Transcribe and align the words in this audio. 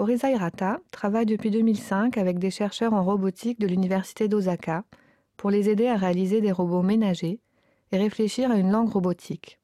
Orisa 0.00 0.30
Hirata 0.30 0.80
travaille 0.92 1.26
depuis 1.26 1.50
2005 1.50 2.16
avec 2.16 2.38
des 2.38 2.50
chercheurs 2.50 2.94
en 2.94 3.04
robotique 3.04 3.60
de 3.60 3.66
l'université 3.66 4.28
d'Osaka 4.28 4.82
pour 5.36 5.50
les 5.50 5.68
aider 5.68 5.88
à 5.88 5.96
réaliser 5.96 6.40
des 6.40 6.52
robots 6.52 6.80
ménagers 6.80 7.38
et 7.92 7.98
réfléchir 7.98 8.50
à 8.50 8.56
une 8.56 8.70
langue 8.70 8.88
robotique. 8.88 9.60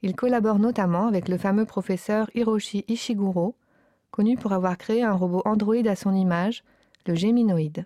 Il 0.00 0.16
collabore 0.16 0.58
notamment 0.58 1.06
avec 1.06 1.28
le 1.28 1.36
fameux 1.36 1.66
professeur 1.66 2.30
Hiroshi 2.34 2.86
Ishiguro, 2.88 3.56
connu 4.10 4.38
pour 4.38 4.54
avoir 4.54 4.78
créé 4.78 5.02
un 5.02 5.12
robot 5.12 5.42
Android 5.44 5.86
à 5.86 5.94
son 5.94 6.14
image, 6.14 6.64
le 7.04 7.14
Geminoid. 7.14 7.84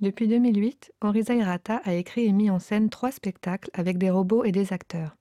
Depuis 0.00 0.28
2008, 0.28 0.94
Orisa 1.02 1.34
Hirata 1.34 1.82
a 1.84 1.92
écrit 1.92 2.24
et 2.24 2.32
mis 2.32 2.48
en 2.48 2.58
scène 2.58 2.88
trois 2.88 3.12
spectacles 3.12 3.68
avec 3.74 3.98
des 3.98 4.08
robots 4.08 4.44
et 4.44 4.52
des 4.52 4.72
acteurs. 4.72 5.14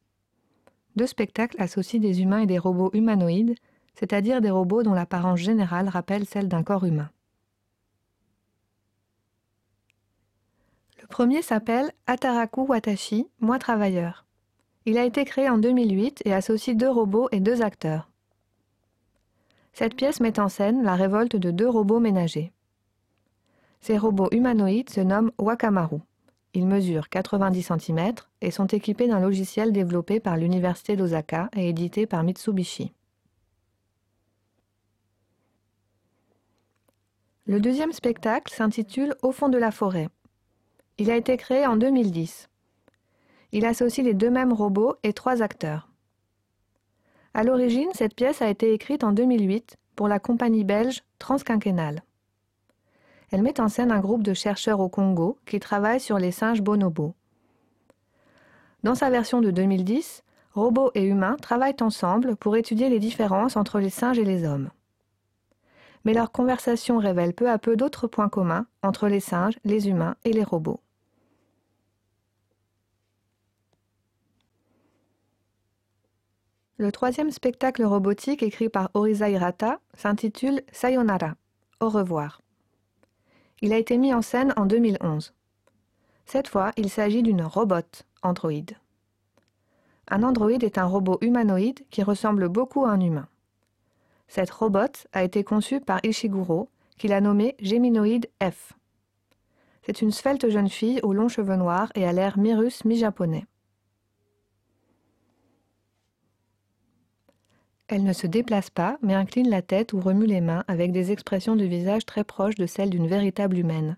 Deux 0.99 1.07
spectacles 1.07 1.55
associent 1.61 2.01
des 2.01 2.21
humains 2.21 2.39
et 2.39 2.45
des 2.45 2.57
robots 2.57 2.89
humanoïdes, 2.91 3.55
c'est-à-dire 3.95 4.41
des 4.41 4.49
robots 4.49 4.83
dont 4.83 4.91
l'apparence 4.91 5.39
générale 5.39 5.87
rappelle 5.87 6.25
celle 6.25 6.49
d'un 6.49 6.61
corps 6.61 6.83
humain. 6.83 7.09
Le 11.01 11.07
premier 11.07 11.41
s'appelle 11.41 11.93
Ataraku 12.05 12.65
Watashi, 12.65 13.29
Moi 13.39 13.59
travailleur. 13.59 14.25
Il 14.85 14.97
a 14.97 15.05
été 15.05 15.23
créé 15.23 15.49
en 15.49 15.57
2008 15.57 16.23
et 16.25 16.33
associe 16.33 16.75
deux 16.75 16.89
robots 16.89 17.29
et 17.31 17.39
deux 17.39 17.61
acteurs. 17.61 18.09
Cette 19.71 19.95
pièce 19.95 20.19
met 20.19 20.37
en 20.37 20.49
scène 20.49 20.83
la 20.83 20.95
révolte 20.95 21.37
de 21.37 21.51
deux 21.51 21.69
robots 21.69 22.01
ménagers. 22.01 22.51
Ces 23.79 23.97
robots 23.97 24.27
humanoïdes 24.33 24.89
se 24.89 24.99
nomment 24.99 25.31
Wakamaru. 25.37 26.01
Ils 26.53 26.65
mesurent 26.65 27.09
90 27.09 27.61
cm 27.61 28.13
et 28.41 28.51
sont 28.51 28.67
équipés 28.67 29.07
d'un 29.07 29.19
logiciel 29.19 29.71
développé 29.71 30.19
par 30.19 30.37
l'université 30.37 30.95
d'Osaka 30.95 31.49
et 31.55 31.69
édité 31.69 32.07
par 32.07 32.23
Mitsubishi. 32.23 32.93
Le 37.45 37.59
deuxième 37.59 37.93
spectacle 37.93 38.53
s'intitule 38.53 39.15
Au 39.21 39.31
fond 39.31 39.49
de 39.49 39.57
la 39.57 39.71
forêt. 39.71 40.09
Il 40.97 41.09
a 41.09 41.15
été 41.15 41.37
créé 41.37 41.65
en 41.65 41.77
2010. 41.77 42.49
Il 43.51 43.65
associe 43.65 44.05
les 44.05 44.13
deux 44.13 44.29
mêmes 44.29 44.53
robots 44.53 44.95
et 45.01 45.13
trois 45.13 45.41
acteurs. 45.41 45.89
À 47.33 47.43
l'origine, 47.43 47.89
cette 47.93 48.15
pièce 48.15 48.41
a 48.41 48.49
été 48.49 48.73
écrite 48.73 49.03
en 49.03 49.11
2008 49.11 49.77
pour 49.95 50.07
la 50.07 50.19
compagnie 50.19 50.63
belge 50.63 51.03
Transquinquennale. 51.19 52.03
Elle 53.31 53.43
met 53.43 53.59
en 53.59 53.69
scène 53.69 53.91
un 53.91 53.99
groupe 53.99 54.23
de 54.23 54.33
chercheurs 54.33 54.79
au 54.79 54.89
Congo 54.89 55.37
qui 55.45 55.59
travaillent 55.59 55.99
sur 55.99 56.17
les 56.17 56.31
singes 56.31 56.61
bonobos. 56.61 57.13
Dans 58.83 58.95
sa 58.95 59.09
version 59.09 59.41
de 59.41 59.51
2010, 59.51 60.23
robots 60.53 60.91
et 60.95 61.03
humains 61.03 61.35
travaillent 61.41 61.81
ensemble 61.81 62.35
pour 62.35 62.55
étudier 62.55 62.89
les 62.89 62.99
différences 62.99 63.57
entre 63.57 63.79
les 63.79 63.89
singes 63.89 64.19
et 64.19 64.25
les 64.25 64.45
hommes. 64.45 64.69
Mais 66.05 66.13
leur 66.13 66.31
conversation 66.31 66.97
révèle 66.97 67.33
peu 67.33 67.49
à 67.49 67.59
peu 67.59 67.75
d'autres 67.75 68.07
points 68.07 68.29
communs 68.29 68.65
entre 68.81 69.07
les 69.07 69.19
singes, 69.19 69.59
les 69.63 69.89
humains 69.89 70.15
et 70.23 70.33
les 70.33 70.43
robots. 70.43 70.81
Le 76.77 76.93
troisième 76.93 77.29
spectacle 77.29 77.83
robotique 77.83 78.41
écrit 78.41 78.69
par 78.69 78.89
Orisa 78.93 79.29
Hirata 79.29 79.81
s'intitule 79.95 80.61
Sayonara. 80.71 81.35
Au 81.81 81.89
revoir. 81.89 82.39
Il 83.61 83.73
a 83.73 83.77
été 83.77 83.97
mis 83.97 84.13
en 84.13 84.21
scène 84.21 84.53
en 84.55 84.65
2011. 84.65 85.33
Cette 86.25 86.47
fois, 86.47 86.71
il 86.77 86.89
s'agit 86.89 87.23
d'une 87.23 87.41
robot 87.41 88.03
androïde. 88.21 88.77
Un 90.07 90.23
androïde 90.23 90.63
est 90.63 90.77
un 90.77 90.85
robot 90.85 91.17
humanoïde 91.21 91.79
qui 91.89 92.03
ressemble 92.03 92.49
beaucoup 92.49 92.85
à 92.85 92.91
un 92.91 92.99
humain. 92.99 93.27
Cette 94.27 94.51
robot 94.51 95.07
a 95.11 95.23
été 95.23 95.43
conçue 95.43 95.81
par 95.81 95.99
Ishiguro, 96.03 96.69
qu'il 96.97 97.13
a 97.13 97.21
nommée 97.21 97.55
Geminoid 97.59 98.27
F. 98.43 98.73
C'est 99.81 100.01
une 100.01 100.11
svelte 100.11 100.49
jeune 100.49 100.69
fille 100.69 100.99
aux 101.01 101.13
longs 101.13 101.29
cheveux 101.29 101.55
noirs 101.55 101.91
et 101.95 102.05
à 102.05 102.13
l'air 102.13 102.37
mi-russe 102.37 102.85
mi-japonais. 102.85 103.45
Elle 107.91 108.03
ne 108.03 108.13
se 108.13 108.27
déplace 108.27 108.69
pas, 108.69 108.99
mais 109.01 109.15
incline 109.15 109.49
la 109.49 109.63
tête 109.63 109.93
ou 109.93 109.99
remue 109.99 110.27
les 110.27 110.41
mains 110.41 110.63
avec 110.67 110.91
des 110.91 111.11
expressions 111.11 111.55
de 111.55 111.65
visage 111.65 112.05
très 112.05 112.23
proches 112.23 112.53
de 112.53 112.67
celles 112.67 112.91
d'une 112.91 113.07
véritable 113.07 113.57
humaine. 113.57 113.97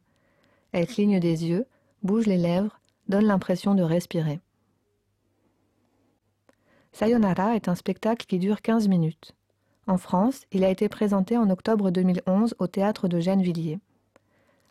Elle 0.71 0.87
cligne 0.87 1.19
des 1.19 1.45
yeux, 1.45 1.65
bouge 2.01 2.25
les 2.25 2.37
lèvres, 2.37 2.79
donne 3.09 3.25
l'impression 3.25 3.75
de 3.75 3.83
respirer. 3.83 4.39
Sayonara 6.93 7.57
est 7.57 7.67
un 7.67 7.75
spectacle 7.75 8.25
qui 8.25 8.39
dure 8.39 8.61
15 8.61 8.87
minutes. 8.87 9.35
En 9.87 9.97
France, 9.97 10.45
il 10.53 10.63
a 10.63 10.69
été 10.69 10.87
présenté 10.87 11.35
en 11.35 11.49
octobre 11.49 11.91
2011 11.91 12.55
au 12.59 12.67
théâtre 12.67 13.09
de 13.09 13.19
Gennevilliers. 13.19 13.79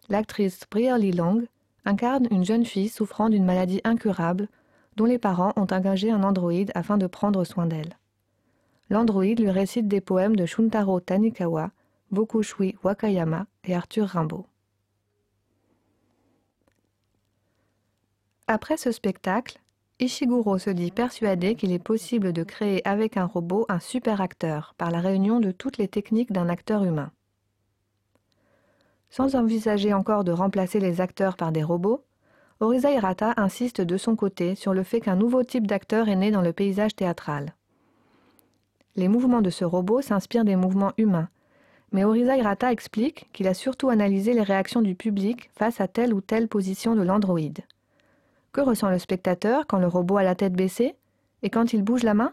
L'actrice 0.09 0.61
Brierly 0.71 1.13
Long 1.13 1.43
incarne 1.85 2.27
une 2.31 2.47
jeune 2.47 2.65
fille 2.65 2.89
souffrant 2.89 3.29
d'une 3.29 3.45
maladie 3.45 3.83
incurable 3.85 4.49
dont 4.97 5.05
les 5.05 5.19
parents 5.19 5.53
ont 5.57 5.67
engagé 5.71 6.11
un 6.11 6.23
androïde 6.23 6.73
afin 6.75 6.97
de 6.97 7.07
prendre 7.07 7.45
soin 7.45 7.67
d'elle 7.67 8.00
l'androïde 8.91 9.41
lui 9.41 9.51
récite 9.51 9.89
des 9.89 10.01
poèmes 10.01 10.37
de 10.37 10.47
Shuntaro 10.47 11.01
Tanikawa, 11.01 11.71
Bokushui 12.11 12.77
Wakayama 12.83 13.47
et 13.65 13.75
Arthur 13.75 14.09
Rimbaud. 14.09 14.47
Après 18.49 18.77
ce 18.77 18.91
spectacle, 18.91 19.61
Ishiguro 20.01 20.59
se 20.59 20.71
dit 20.71 20.91
persuadé 20.91 21.55
qu'il 21.55 21.73
est 21.73 21.79
possible 21.79 22.33
de 22.33 22.43
créer 22.43 22.87
avec 22.89 23.17
un 23.17 23.27
robot 23.27 23.65
un 23.69 23.79
super 23.79 24.21
acteur 24.21 24.75
par 24.77 24.91
la 24.91 25.01
réunion 25.01 25.39
de 25.39 25.53
toutes 25.53 25.79
les 25.79 25.89
techniques 25.89 26.33
d'un 26.33 26.49
acteur 26.49 26.85
humain. 26.85 27.13
Sans 29.11 29.37
envisager 29.37 29.93
encore 29.93 30.25
de 30.25 30.33
remplacer 30.33 30.81
les 30.81 31.01
acteurs 31.01 31.37
par 31.37 31.53
des 31.53 31.63
robots, 31.63 32.03
Orisa 32.61 32.91
Hirata 32.91 33.35
insiste 33.37 33.81
de 33.81 33.97
son 33.97 34.17
côté 34.17 34.55
sur 34.55 34.75
le 34.75 34.83
fait 34.83 35.01
qu'un 35.01 35.17
nouveau 35.17 35.45
type 35.45 35.67
d'acteur 35.67 36.09
est 36.09 36.17
né 36.17 36.31
dans 36.31 36.43
le 36.43 36.53
paysage 36.53 36.97
théâtral. 36.97 37.55
Les 38.97 39.09
mouvements 39.09 39.43
de 39.43 39.51
ce 39.51 39.65
robot 39.65 40.03
s'inspirent 40.03 40.45
des 40.45 40.57
mouvements 40.57 40.93
humains, 40.99 41.29
mais 41.93 42.05
Orisa 42.05 42.37
Hirata 42.37 42.73
explique 42.73 43.29
qu'il 43.33 43.49
a 43.49 43.55
surtout 43.55 43.89
analysé 43.89 44.33
les 44.33 44.43
réactions 44.43 44.83
du 44.83 44.95
public 44.95 45.51
face 45.55 45.81
à 45.81 45.89
telle 45.89 46.15
ou 46.15 46.21
telle 46.21 46.49
position 46.49 46.95
de 46.95 47.03
l'androïde. 47.03 47.61
Que 48.53 48.61
ressent 48.61 48.91
le 48.91 48.99
spectateur 48.99 49.67
quand 49.67 49.79
le 49.79 49.87
robot 49.87 50.17
a 50.17 50.23
la 50.23 50.35
tête 50.35 50.55
baissée 50.55 50.97
et 51.43 51.51
quand 51.51 51.73
il 51.73 51.83
bouge 51.83 52.03
la 52.03 52.15
main? 52.15 52.33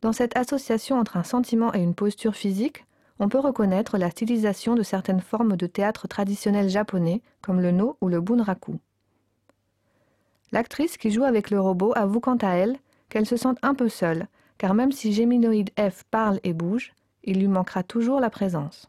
Dans 0.00 0.12
cette 0.12 0.36
association 0.36 0.98
entre 0.98 1.16
un 1.16 1.22
sentiment 1.22 1.72
et 1.72 1.82
une 1.82 1.94
posture 1.94 2.34
physique, 2.34 2.84
on 3.18 3.28
peut 3.28 3.38
reconnaître 3.38 3.96
la 3.96 4.10
stylisation 4.10 4.74
de 4.74 4.82
certaines 4.82 5.20
formes 5.20 5.56
de 5.56 5.66
théâtre 5.66 6.08
traditionnel 6.08 6.68
japonais 6.68 7.22
comme 7.40 7.60
le 7.60 7.70
no 7.70 7.96
ou 8.00 8.08
le 8.08 8.20
bunraku. 8.20 8.78
L'actrice 10.52 10.96
qui 10.96 11.10
joue 11.10 11.24
avec 11.24 11.50
le 11.50 11.60
robot 11.60 11.92
avoue 11.96 12.20
quant 12.20 12.36
à 12.36 12.50
elle 12.50 12.76
qu'elle 13.08 13.26
se 13.26 13.36
sent 13.36 13.54
un 13.62 13.74
peu 13.74 13.88
seule 13.88 14.26
car 14.58 14.74
même 14.74 14.92
si 14.92 15.12
Géminoïde 15.12 15.70
F 15.78 16.04
parle 16.10 16.40
et 16.44 16.52
bouge, 16.52 16.92
il 17.22 17.38
lui 17.38 17.48
manquera 17.48 17.82
toujours 17.82 18.20
la 18.20 18.30
présence. 18.30 18.88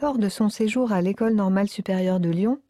Lors 0.00 0.18
de 0.18 0.28
son 0.28 0.48
séjour 0.48 0.92
à 0.92 1.02
l'École 1.02 1.34
normale 1.34 1.68
supérieure 1.68 2.20
de 2.20 2.30
Lyon, 2.30 2.60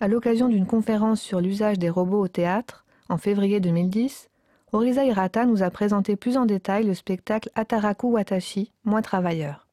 à 0.00 0.06
l'occasion 0.06 0.48
d'une 0.48 0.66
conférence 0.66 1.20
sur 1.20 1.40
l'usage 1.40 1.78
des 1.78 1.90
robots 1.90 2.22
au 2.22 2.28
théâtre, 2.28 2.84
en 3.08 3.18
février 3.18 3.58
2010, 3.58 4.28
Orisa 4.72 5.04
Hirata 5.04 5.44
nous 5.44 5.62
a 5.62 5.70
présenté 5.70 6.14
plus 6.14 6.36
en 6.36 6.44
détail 6.44 6.84
le 6.84 6.94
spectacle 6.94 7.50
Ataraku 7.54 8.12
Watashi, 8.12 8.70
Moi 8.84 9.02
travailleur. 9.02 9.66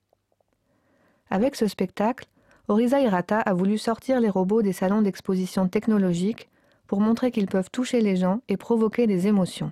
Avec 1.29 1.55
ce 1.55 1.67
spectacle, 1.67 2.27
Orisa 2.67 3.01
Hirata 3.01 3.39
a 3.39 3.53
voulu 3.53 3.77
sortir 3.77 4.19
les 4.19 4.29
robots 4.29 4.61
des 4.61 4.73
salons 4.73 5.01
d'exposition 5.01 5.67
technologique 5.67 6.49
pour 6.87 7.01
montrer 7.01 7.31
qu'ils 7.31 7.47
peuvent 7.47 7.69
toucher 7.71 8.01
les 8.01 8.15
gens 8.15 8.41
et 8.47 8.57
provoquer 8.57 9.05
des 9.05 9.27
émotions. 9.27 9.71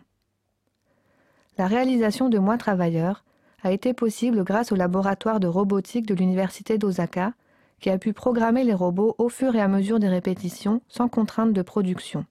La 1.58 1.68
réalisation 1.68 2.30
de 2.30 2.40
Moi 2.40 2.58
travailleur 2.58 3.24
a 3.62 3.72
été 3.72 3.94
possible 3.94 4.44
grâce 4.44 4.72
au 4.72 4.76
laboratoire 4.76 5.40
de 5.40 5.48
robotique 5.48 6.08
de 6.08 6.16
l'université 6.16 6.78
d'Osaka, 6.78 7.34
qui 7.80 7.90
a 7.90 7.98
pu 7.98 8.12
programmer 8.14 8.64
les 8.64 8.74
robots 8.74 9.16
au 9.18 9.30
fur 9.30 9.56
et 9.56 9.62
à 9.62 9.68
mesure 9.68 10.00
des 10.00 10.08
répétitions 10.08 10.82
sans 10.88 11.10
contrainte 11.10 11.54
de 11.54 11.62
production. 11.62 12.26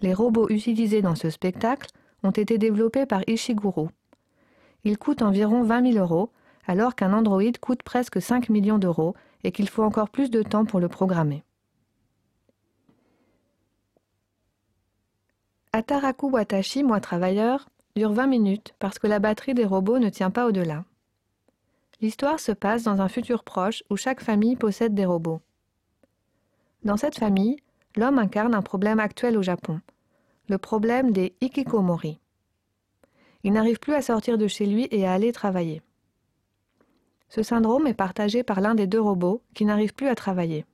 Les 0.00 0.12
robots 0.12 0.48
utilisés 0.48 1.02
dans 1.02 1.14
ce 1.14 1.30
spectacle 1.30 1.88
ont 2.22 2.30
été 2.30 2.58
développés 2.58 3.06
par 3.06 3.22
Ishiguro. 3.28 3.90
Ils 4.82 4.98
coûtent 4.98 5.22
environ 5.22 5.62
20 5.62 5.92
000 5.92 6.04
euros, 6.04 6.30
alors 6.66 6.94
qu'un 6.94 7.12
Android 7.12 7.42
coûte 7.60 7.82
presque 7.82 8.20
5 8.20 8.48
millions 8.48 8.78
d'euros 8.78 9.14
et 9.44 9.52
qu'il 9.52 9.68
faut 9.68 9.82
encore 9.82 10.08
plus 10.08 10.30
de 10.30 10.42
temps 10.42 10.64
pour 10.64 10.80
le 10.80 10.88
programmer. 10.88 11.44
Ataraku 15.72 16.30
Watashi, 16.30 16.82
moi 16.82 17.00
travailleur, 17.00 17.68
dure 17.96 18.12
20 18.12 18.26
minutes 18.26 18.74
parce 18.80 18.98
que 18.98 19.06
la 19.06 19.20
batterie 19.20 19.54
des 19.54 19.64
robots 19.64 20.00
ne 20.00 20.08
tient 20.08 20.30
pas 20.30 20.48
au-delà. 20.48 20.84
L'histoire 22.00 22.40
se 22.40 22.50
passe 22.50 22.82
dans 22.82 23.00
un 23.00 23.08
futur 23.08 23.44
proche 23.44 23.84
où 23.88 23.96
chaque 23.96 24.20
famille 24.20 24.56
possède 24.56 24.94
des 24.94 25.04
robots. 25.04 25.40
Dans 26.82 26.96
cette 26.96 27.16
famille, 27.16 27.56
l'homme 27.94 28.18
incarne 28.18 28.52
un 28.54 28.62
problème 28.62 28.98
actuel 28.98 29.38
au 29.38 29.42
Japon. 29.42 29.80
le 30.48 30.58
problème 30.58 31.12
des 31.12 31.34
ikikomori. 31.40 32.18
Il 33.44 33.52
n'arrive 33.52 33.78
plus 33.78 33.94
à 33.94 34.02
sortir 34.02 34.36
de 34.38 34.46
chez 34.48 34.66
lui 34.66 34.88
et 34.90 35.06
à 35.06 35.12
aller 35.12 35.32
travailler. 35.32 35.80
Ce 37.28 37.42
syndrome 37.42 37.86
est 37.86 37.94
partagé 37.94 38.42
par 38.42 38.60
l'un 38.60 38.74
des 38.74 38.88
deux 38.88 39.00
robots 39.00 39.40
qui 39.54 39.64
n'arrive 39.64 39.94
plus 39.94 40.08
à 40.08 40.14
travailler. 40.14 40.66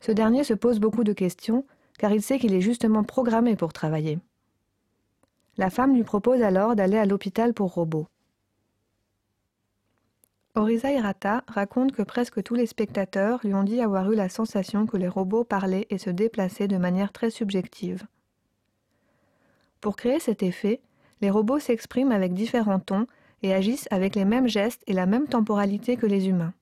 Ce 0.00 0.12
dernier 0.12 0.44
se 0.44 0.54
pose 0.54 0.78
beaucoup 0.78 1.04
de 1.04 1.12
questions 1.12 1.66
car 1.98 2.12
il 2.12 2.22
sait 2.22 2.38
qu'il 2.38 2.54
est 2.54 2.60
justement 2.60 3.02
programmé 3.02 3.56
pour 3.56 3.72
travailler. 3.72 4.18
La 5.58 5.70
femme 5.70 5.94
lui 5.94 6.04
propose 6.04 6.42
alors 6.42 6.76
d'aller 6.76 6.98
à 6.98 7.06
l'hôpital 7.06 7.54
pour 7.54 7.72
robots. 7.72 8.08
Orisa 10.54 10.90
Hirata 10.90 11.44
raconte 11.48 11.92
que 11.92 12.02
presque 12.02 12.42
tous 12.42 12.54
les 12.54 12.66
spectateurs 12.66 13.40
lui 13.44 13.54
ont 13.54 13.62
dit 13.62 13.80
avoir 13.80 14.10
eu 14.10 14.14
la 14.14 14.30
sensation 14.30 14.86
que 14.86 14.96
les 14.96 15.08
robots 15.08 15.44
parlaient 15.44 15.86
et 15.90 15.98
se 15.98 16.10
déplaçaient 16.10 16.68
de 16.68 16.78
manière 16.78 17.12
très 17.12 17.30
subjective. 17.30 18.06
Pour 19.80 19.96
créer 19.96 20.18
cet 20.18 20.42
effet, 20.42 20.80
les 21.20 21.30
robots 21.30 21.58
s'expriment 21.58 22.12
avec 22.12 22.32
différents 22.32 22.80
tons 22.80 23.06
et 23.42 23.52
agissent 23.52 23.88
avec 23.90 24.14
les 24.14 24.24
mêmes 24.24 24.48
gestes 24.48 24.82
et 24.86 24.92
la 24.92 25.06
même 25.06 25.28
temporalité 25.28 25.96
que 25.96 26.06
les 26.06 26.28
humains. 26.28 26.54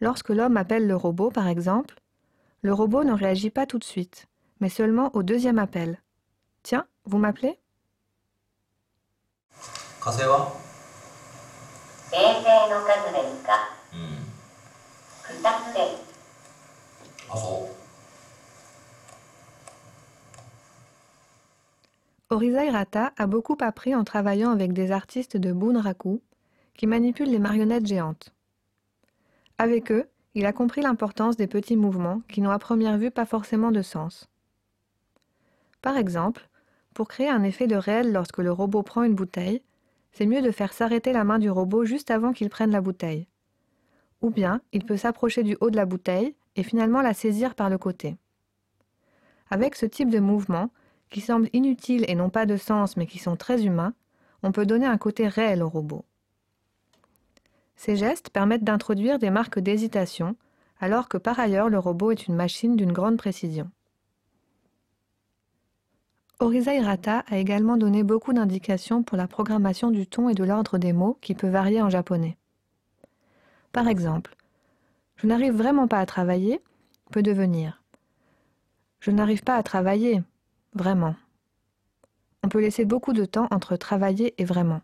Lorsque 0.00 0.30
l'homme 0.30 0.56
appelle 0.56 0.86
le 0.86 0.96
robot, 0.96 1.30
par 1.30 1.48
exemple, 1.48 2.00
le 2.62 2.72
robot 2.72 3.04
ne 3.04 3.12
réagit 3.12 3.50
pas 3.50 3.66
tout 3.66 3.78
de 3.78 3.84
suite, 3.84 4.26
mais 4.60 4.68
seulement 4.68 5.10
au 5.14 5.22
deuxième 5.22 5.58
appel. 5.58 6.00
Tiens, 6.62 6.86
vous 7.04 7.18
m'appelez? 7.18 7.58
Orisa 22.30 22.64
Hirata 22.64 23.12
a 23.16 23.26
beaucoup 23.26 23.56
appris 23.60 23.94
en 23.94 24.04
travaillant 24.04 24.50
avec 24.50 24.72
des 24.72 24.92
artistes 24.92 25.36
de 25.36 25.52
Bunraku 25.52 26.20
qui 26.74 26.86
manipulent 26.86 27.30
les 27.30 27.38
marionnettes 27.38 27.86
géantes. 27.86 28.32
Avec 29.56 29.90
eux, 29.90 30.08
il 30.34 30.46
a 30.46 30.52
compris 30.52 30.82
l'importance 30.82 31.36
des 31.36 31.46
petits 31.46 31.76
mouvements 31.76 32.22
qui 32.28 32.40
n'ont 32.40 32.50
à 32.50 32.58
première 32.58 32.98
vue 32.98 33.10
pas 33.10 33.26
forcément 33.26 33.72
de 33.72 33.82
sens. 33.82 34.28
Par 35.82 35.96
exemple, 35.96 36.48
pour 36.94 37.08
créer 37.08 37.28
un 37.28 37.42
effet 37.42 37.66
de 37.66 37.76
réel 37.76 38.12
lorsque 38.12 38.38
le 38.38 38.50
robot 38.50 38.82
prend 38.82 39.02
une 39.02 39.14
bouteille, 39.14 39.62
c'est 40.12 40.26
mieux 40.26 40.42
de 40.42 40.50
faire 40.50 40.72
s'arrêter 40.72 41.12
la 41.12 41.24
main 41.24 41.38
du 41.38 41.50
robot 41.50 41.84
juste 41.84 42.10
avant 42.10 42.32
qu'il 42.32 42.50
prenne 42.50 42.72
la 42.72 42.80
bouteille. 42.80 43.28
Ou 44.20 44.30
bien, 44.30 44.60
il 44.72 44.84
peut 44.84 44.96
s'approcher 44.96 45.44
du 45.44 45.56
haut 45.60 45.70
de 45.70 45.76
la 45.76 45.86
bouteille 45.86 46.34
et 46.56 46.62
finalement 46.62 47.02
la 47.02 47.14
saisir 47.14 47.54
par 47.54 47.70
le 47.70 47.78
côté. 47.78 48.16
Avec 49.50 49.76
ce 49.76 49.86
type 49.86 50.10
de 50.10 50.18
mouvement, 50.18 50.70
qui 51.10 51.20
semblent 51.20 51.48
inutiles 51.52 52.04
et 52.08 52.14
n'ont 52.14 52.30
pas 52.30 52.46
de 52.46 52.56
sens 52.56 52.96
mais 52.96 53.06
qui 53.06 53.18
sont 53.18 53.36
très 53.36 53.64
humains, 53.64 53.94
on 54.42 54.52
peut 54.52 54.66
donner 54.66 54.86
un 54.86 54.98
côté 54.98 55.28
réel 55.28 55.62
au 55.62 55.68
robot. 55.68 56.04
Ces 57.76 57.96
gestes 57.96 58.30
permettent 58.30 58.64
d'introduire 58.64 59.18
des 59.18 59.30
marques 59.30 59.60
d'hésitation, 59.60 60.36
alors 60.80 61.08
que 61.08 61.16
par 61.16 61.38
ailleurs 61.38 61.68
le 61.68 61.78
robot 61.78 62.10
est 62.10 62.26
une 62.26 62.34
machine 62.34 62.76
d'une 62.76 62.92
grande 62.92 63.16
précision. 63.16 63.70
Orisa 66.40 66.74
Hirata 66.74 67.24
a 67.28 67.38
également 67.38 67.76
donné 67.76 68.02
beaucoup 68.02 68.32
d'indications 68.32 69.02
pour 69.02 69.16
la 69.16 69.26
programmation 69.26 69.90
du 69.90 70.06
ton 70.06 70.28
et 70.28 70.34
de 70.34 70.44
l'ordre 70.44 70.78
des 70.78 70.92
mots 70.92 71.18
qui 71.20 71.34
peut 71.34 71.48
varier 71.48 71.82
en 71.82 71.90
japonais. 71.90 72.36
Par 73.72 73.88
exemple, 73.88 74.36
je 75.16 75.26
n'arrive 75.26 75.54
vraiment 75.54 75.88
pas 75.88 75.98
à 75.98 76.06
travailler 76.06 76.60
peut 77.10 77.22
devenir 77.22 77.78
je 79.00 79.10
n'arrive 79.10 79.42
pas 79.42 79.54
à 79.54 79.62
travailler, 79.62 80.22
vraiment. 80.74 81.14
On 82.42 82.48
peut 82.48 82.60
laisser 82.60 82.84
beaucoup 82.84 83.12
de 83.12 83.24
temps 83.24 83.46
entre 83.50 83.76
travailler 83.76 84.34
et 84.38 84.44
vraiment. 84.44 84.80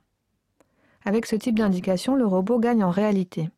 Avec 1.04 1.26
ce 1.26 1.36
type 1.36 1.58
d'indication, 1.58 2.14
le 2.16 2.26
robot 2.26 2.58
gagne 2.58 2.84
en 2.84 2.90
réalité. 2.90 3.50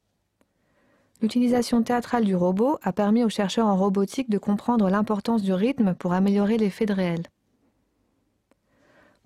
L'utilisation 1.22 1.82
théâtrale 1.82 2.24
du 2.24 2.36
robot 2.36 2.78
a 2.82 2.92
permis 2.92 3.24
aux 3.24 3.28
chercheurs 3.28 3.66
en 3.66 3.76
robotique 3.76 4.30
de 4.30 4.38
comprendre 4.38 4.90
l'importance 4.90 5.42
du 5.42 5.52
rythme 5.52 5.94
pour 5.94 6.12
améliorer 6.12 6.58
l'effet 6.58 6.86
de 6.86 6.92
réel. 6.92 7.22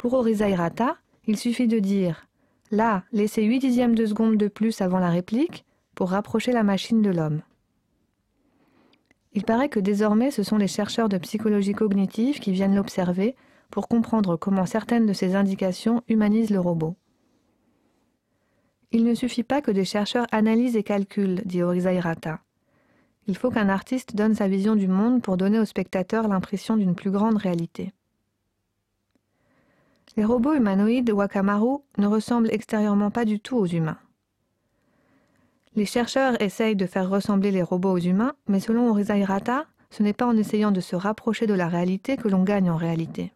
Pour 0.01 0.15
Orisa 0.15 0.49
Hirata, 0.49 0.97
il 1.27 1.37
suffit 1.37 1.69
de 1.69 1.79
dire 1.79 2.27
Là, 2.71 3.05
laissez 3.13 3.43
8 3.43 3.59
dixièmes 3.59 3.95
de 3.95 4.07
seconde 4.07 4.39
de 4.39 4.49
plus 4.49 4.81
avant 4.81 4.99
la 4.99 5.11
réplique 5.11 5.67
pour 5.95 6.09
rapprocher 6.09 6.53
la 6.53 6.63
machine 6.63 7.03
de 7.03 7.11
l'homme. 7.11 7.43
Il 9.35 9.45
paraît 9.45 9.69
que 9.69 9.79
désormais 9.79 10.31
ce 10.31 10.43
sont 10.43 10.57
les 10.57 10.69
chercheurs 10.69 11.11
de 11.11 11.19
psychologie 11.19 11.75
cognitive 11.75 12.39
qui 12.39 12.51
viennent 12.51 12.77
l'observer 12.77 13.37
pour 13.71 13.89
comprendre 13.89 14.39
comment 14.39 14.65
certaines 14.65 15.05
de 15.05 15.13
ces 15.13 15.35
indications 15.35 16.03
humanisent 16.09 16.49
le 16.49 16.61
robot. 16.61 16.97
Il 18.93 19.05
ne 19.05 19.13
suffit 19.13 19.45
pas 19.45 19.61
que 19.61 19.71
des 19.71 19.85
chercheurs 19.85 20.27
analysent 20.33 20.77
et 20.77 20.83
calculent, 20.83 21.43
dit 21.45 21.63
Orisa 21.63 21.93
Hirata. 21.93 22.41
Il 23.27 23.37
faut 23.37 23.51
qu'un 23.51 23.69
artiste 23.69 24.17
donne 24.17 24.35
sa 24.35 24.49
vision 24.49 24.77
du 24.77 24.89
monde 24.89 25.21
pour 25.21 25.37
donner 25.37 25.59
au 25.59 25.67
spectateur 25.67 26.27
l'impression 26.27 26.79
d'une 26.79 26.95
plus 26.95 27.11
grande 27.11 27.37
réalité. 27.37 27.93
Les 30.17 30.25
robots 30.25 30.55
humanoïdes 30.55 31.11
Wakamaru 31.11 31.79
ne 31.99 32.07
ressemblent 32.07 32.53
extérieurement 32.53 33.11
pas 33.11 33.25
du 33.25 33.39
tout 33.41 33.57
aux 33.57 33.67
humains. 33.67 33.99
Les 35.77 35.87
chercheurs 35.87 36.41
essayent 36.43 36.77
de 36.77 36.87
faire 36.87 37.09
ressembler 37.09 37.53
les 37.53 37.63
robots 37.63 37.93
aux 37.93 37.99
humains, 37.99 38.35
mais 38.49 38.59
selon 38.59 38.91
Orisa 38.91 39.17
Hirata, 39.17 39.67
ce 39.91 40.03
n'est 40.03 40.13
pas 40.13 40.27
en 40.27 40.37
essayant 40.37 40.73
de 40.73 40.81
se 40.81 40.97
rapprocher 40.97 41.47
de 41.47 41.55
la 41.55 41.69
réalité 41.69 42.17
que 42.17 42.29
l'on 42.29 42.43
gagne 42.43 42.71
en 42.71 42.77
réalité. 42.77 43.33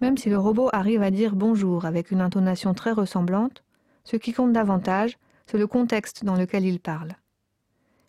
Même 0.00 0.18
si 0.18 0.28
le 0.28 0.38
robot 0.38 0.68
arrive 0.72 1.02
à 1.02 1.10
dire 1.10 1.36
bonjour 1.36 1.84
avec 1.84 2.10
une 2.10 2.20
intonation 2.20 2.74
très 2.74 2.92
ressemblante, 2.92 3.62
ce 4.02 4.16
qui 4.16 4.32
compte 4.32 4.52
davantage, 4.52 5.16
c'est 5.46 5.58
le 5.58 5.66
contexte 5.66 6.24
dans 6.24 6.34
lequel 6.36 6.64
il 6.64 6.80
parle. 6.80 7.12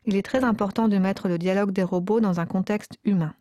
Il 0.06 0.16
est 0.16 0.26
très 0.26 0.44
important 0.44 0.88
de 0.88 0.98
mettre 0.98 1.28
le 1.28 1.38
dialogue 1.38 1.72
des 1.72 1.84
robots 1.84 2.20
dans 2.20 2.40
un 2.40 2.46
contexte 2.46 2.98
humain. 3.04 3.34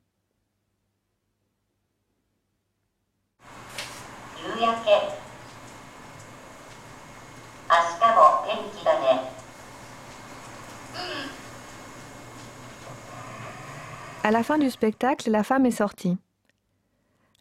À 14.22 14.30
la 14.30 14.42
fin 14.42 14.56
du 14.58 14.70
spectacle, 14.70 15.30
la 15.30 15.42
femme 15.42 15.66
est 15.66 15.70
sortie. 15.70 16.16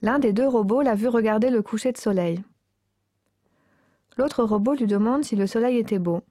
L'un 0.02 0.20
des 0.20 0.34
deux 0.34 0.48
robots 0.48 0.82
l'a 0.82 0.96
vu 0.96 1.08
regarder 1.08 1.50
le 1.50 1.62
coucher 1.62 1.94
de 1.94 1.98
soleil. 1.98 2.44
L'autre 4.18 4.44
robot 4.44 4.74
lui 4.74 4.86
demande 4.86 5.24
si 5.24 5.36
le 5.36 5.48
soleil 5.48 5.78
était 5.78 6.00
beau. 6.00 6.22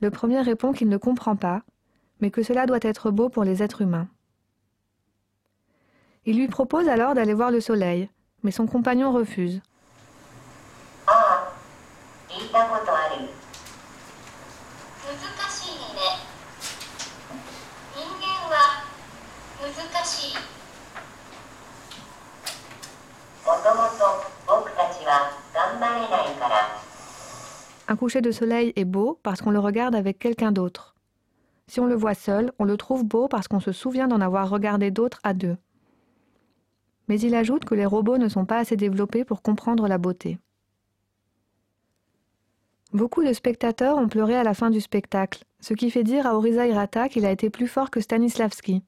Le 0.00 0.10
premier 0.10 0.40
répond 0.40 0.72
qu'il 0.72 0.88
ne 0.88 0.96
comprend 0.96 1.36
pas, 1.36 1.62
mais 2.20 2.30
que 2.30 2.42
cela 2.42 2.66
doit 2.66 2.78
être 2.82 3.10
beau 3.10 3.28
pour 3.28 3.44
les 3.44 3.62
êtres 3.62 3.82
humains. 3.82 4.08
Il 6.26 6.36
lui 6.36 6.48
propose 6.48 6.88
alors 6.88 7.14
d'aller 7.14 7.34
voir 7.34 7.50
le 7.50 7.60
soleil, 7.60 8.08
mais 8.42 8.50
son 8.50 8.66
compagnon 8.66 9.12
refuse. 9.12 9.60
Un 27.88 27.96
coucher 27.96 28.20
de 28.20 28.30
soleil 28.30 28.72
est 28.76 28.84
beau 28.84 29.18
parce 29.22 29.42
qu'on 29.42 29.50
le 29.50 29.58
regarde 29.58 29.96
avec 29.96 30.18
quelqu'un 30.18 30.52
d'autre. 30.52 30.94
Si 31.66 31.80
on 31.80 31.86
le 31.86 31.96
voit 31.96 32.14
seul, 32.14 32.52
on 32.58 32.64
le 32.64 32.76
trouve 32.76 33.04
beau 33.04 33.26
parce 33.28 33.48
qu'on 33.48 33.60
se 33.60 33.72
souvient 33.72 34.08
d'en 34.08 34.20
avoir 34.20 34.48
regardé 34.48 34.90
d'autres 34.90 35.18
à 35.24 35.34
deux. 35.34 35.56
Mais 37.10 37.20
il 37.20 37.34
ajoute 37.34 37.66
que 37.66 37.74
les 37.74 37.84
robots 37.84 38.16
ne 38.16 38.28
sont 38.28 38.46
pas 38.46 38.56
assez 38.56 38.76
développés 38.76 39.26
pour 39.26 39.42
comprendre 39.42 39.86
la 39.86 39.98
beauté. 39.98 40.38
Beaucoup 42.94 43.22
de 43.22 43.34
spectateurs 43.34 43.98
ont 43.98 44.08
pleuré 44.08 44.34
à 44.34 44.44
la 44.44 44.54
fin 44.54 44.70
du 44.70 44.80
spectacle, 44.80 45.44
ce 45.60 45.74
qui 45.74 45.90
fait 45.90 46.04
dire 46.04 46.26
à 46.26 46.34
Orisa 46.34 46.66
Hirata 46.66 47.10
qu'il 47.10 47.26
a 47.26 47.30
été 47.30 47.50
plus 47.50 47.68
fort 47.68 47.90
que 47.90 48.00
Stanislavski 48.00 48.82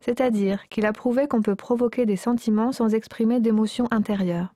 c'est-à-dire 0.00 0.68
qu'il 0.68 0.86
a 0.86 0.92
prouvé 0.92 1.26
qu'on 1.26 1.42
peut 1.42 1.56
provoquer 1.56 2.06
des 2.06 2.16
sentiments 2.16 2.72
sans 2.72 2.94
exprimer 2.94 3.40
d'émotions 3.40 3.88
intérieures. 3.90 4.54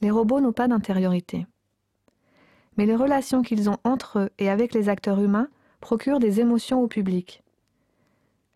Les 0.00 0.10
robots 0.10 0.40
n'ont 0.40 0.52
pas 0.52 0.68
d'intériorité. 0.68 1.46
Mais 2.76 2.86
les 2.86 2.96
relations 2.96 3.42
qu'ils 3.42 3.68
ont 3.68 3.78
entre 3.84 4.18
eux 4.20 4.30
et 4.38 4.48
avec 4.48 4.74
les 4.74 4.88
acteurs 4.88 5.20
humains 5.20 5.48
procurent 5.80 6.20
des 6.20 6.40
émotions 6.40 6.80
au 6.80 6.86
public. 6.86 7.42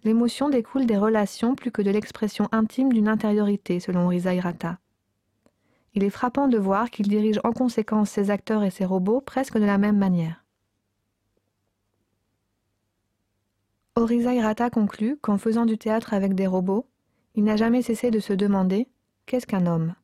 L'émotion 0.05 0.49
découle 0.49 0.87
des 0.87 0.97
relations 0.97 1.55
plus 1.55 1.73
que 1.73 1.83
de 1.83 1.91
l'expression 1.91 2.49
intime 2.53 2.93
d'une 2.93 3.09
intériorité, 3.09 3.81
selon 3.81 4.09
Risa 4.09 4.35
Hirata. 4.35 4.79
Il 5.95 6.05
est 6.05 6.11
frappant 6.11 6.47
de 6.47 6.59
voir 6.59 6.91
qu'il 6.91 7.09
dirige 7.09 7.41
en 7.43 7.53
conséquence 7.53 8.11
ses 8.11 8.31
acteurs 8.31 8.63
et 8.63 8.71
ses 8.71 8.85
robots 8.85 9.21
presque 9.21 9.59
de 9.59 9.65
la 9.65 9.79
même 9.79 9.97
manière. 9.97 10.45
Orisa 13.95 14.35
Hirata 14.35 14.69
conclut 14.69 15.17
qu'en 15.17 15.39
faisant 15.39 15.65
du 15.65 15.79
théâtre 15.79 16.13
avec 16.13 16.35
des 16.35 16.47
robots, 16.47 16.87
Il 17.35 17.45
n'a 17.45 17.57
jamais 17.57 17.83
cessé 17.83 18.11
de 18.11 18.21
se 18.21 18.35
demander 18.35 18.89
Qu'est-ce 19.25 19.47
qu'un 19.47 19.67
homme? 19.67 19.95